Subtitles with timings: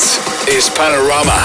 [0.00, 0.16] This
[0.48, 1.36] is Panorama.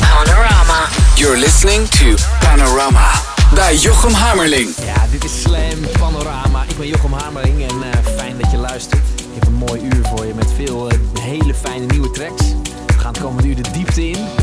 [0.00, 0.88] Panorama.
[1.18, 3.12] You're listening to Panorama
[3.54, 4.74] bij Jochem Hamerling.
[4.84, 5.60] Ja, dit is Slam
[5.98, 6.62] Panorama.
[6.68, 9.02] Ik ben Jochem Hamerling en eh, fijn dat je luistert.
[9.16, 12.42] Ik heb een mooi uur voor je met veel eh, hele fijne nieuwe tracks.
[12.86, 14.37] We gaan het komende uur de diepte in.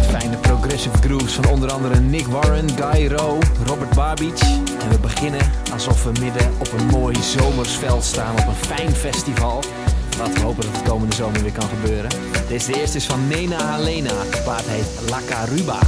[0.66, 4.42] Progressive grooves van onder andere Nick Warren, Guy Rowe, Robert Barbich.
[4.82, 5.42] En we beginnen
[5.74, 9.64] alsof we midden op een mooi zomersveld staan op een fijn festival.
[10.18, 12.12] Laten we hopen dat het komende zomer weer kan gebeuren.
[12.48, 14.10] Deze de eerste is van Nena Helena.
[14.10, 15.80] De plaat heet La Caruba.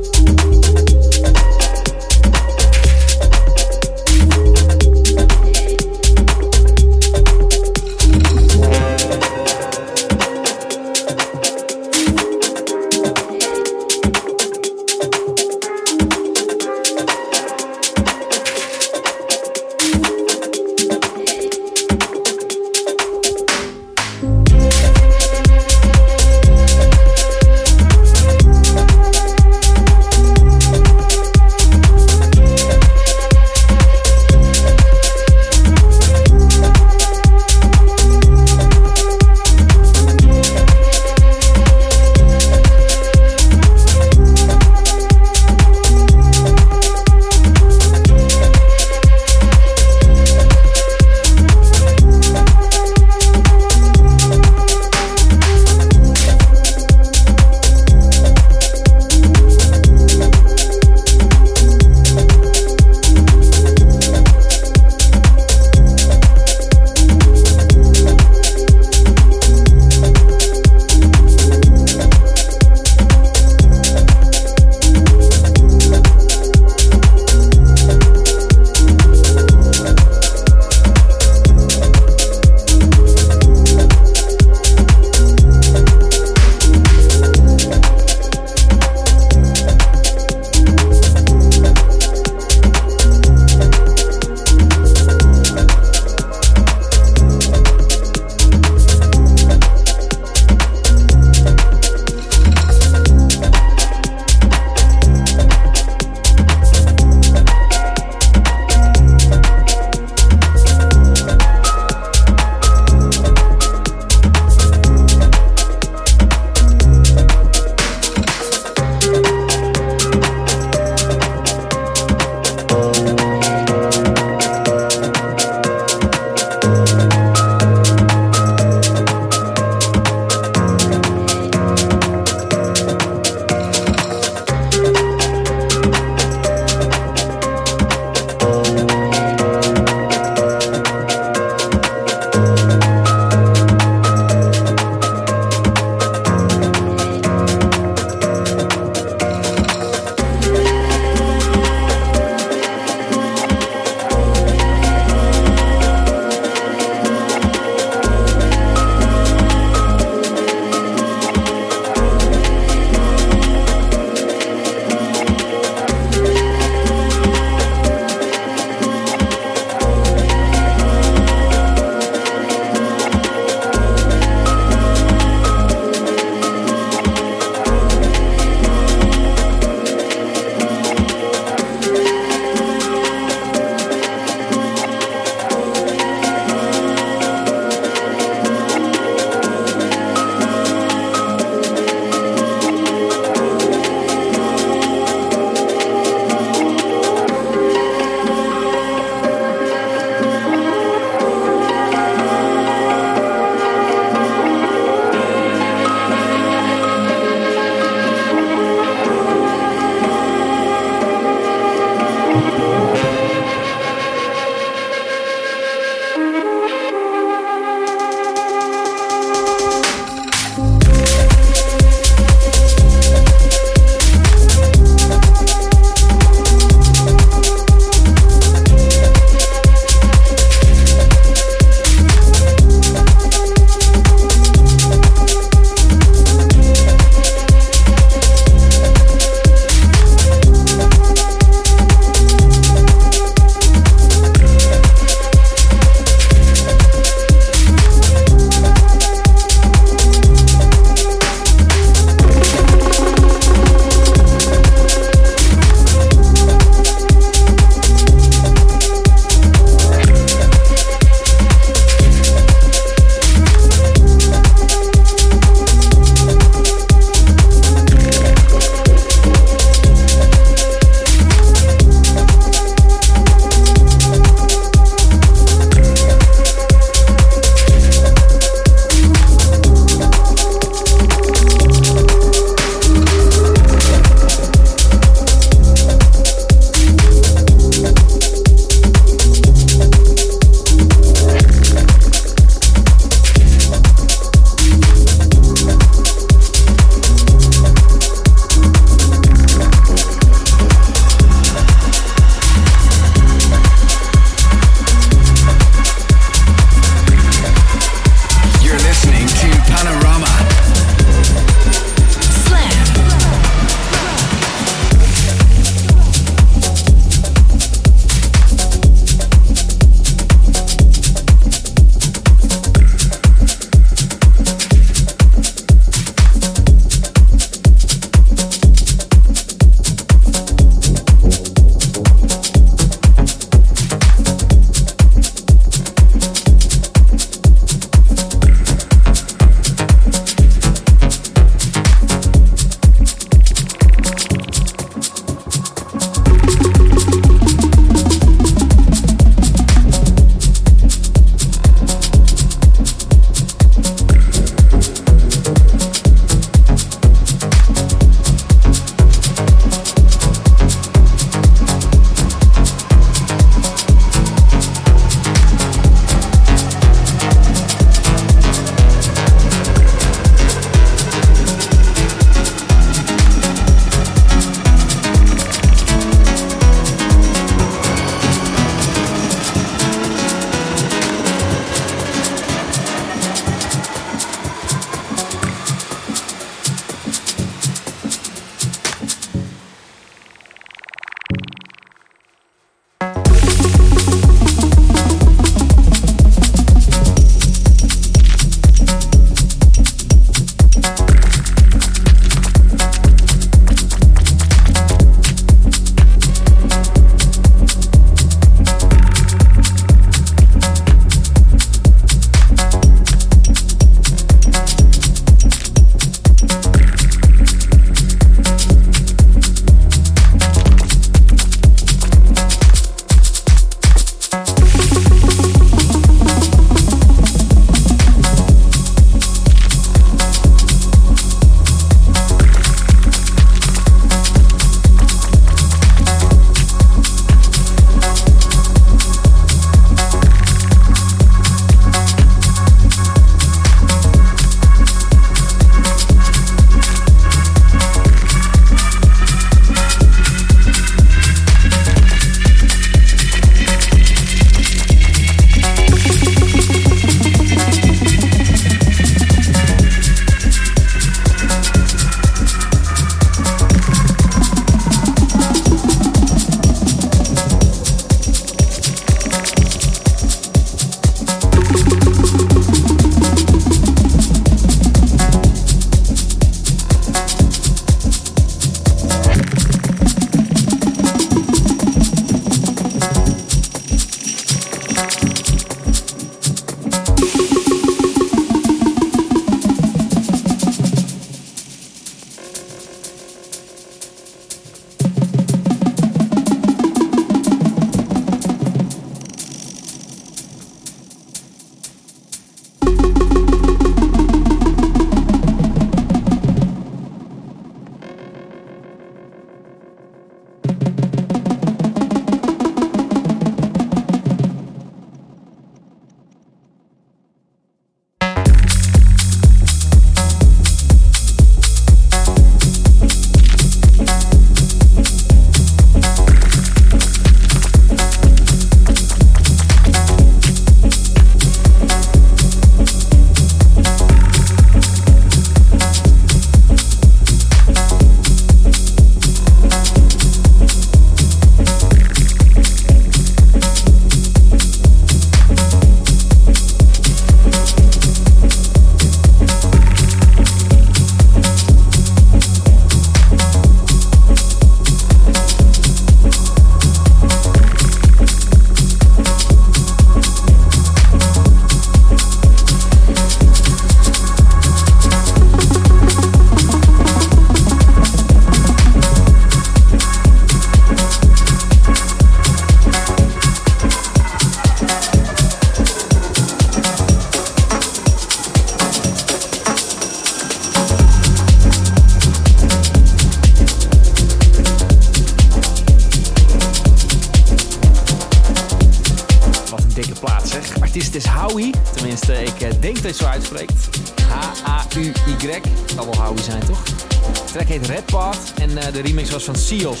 [599.46, 600.00] Van Seals.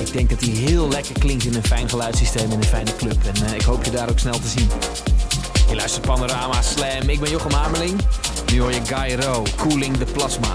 [0.00, 3.16] Ik denk dat hij heel lekker klinkt in een fijn geluidssysteem in een fijne club.
[3.34, 4.68] En eh, ik hoop je daar ook snel te zien.
[5.68, 7.08] Je luistert Panorama Slam.
[7.08, 8.00] Ik ben Jochem Hamerling.
[8.52, 10.54] Nu hoor je Guy Rowe, Cooling the Plasma.